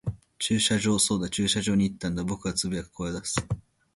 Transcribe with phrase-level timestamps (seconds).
[0.39, 0.97] 駐車場。
[0.97, 2.23] そうだ、駐車場に行ったんだ。
[2.23, 3.35] 僕は呟く、声を出す。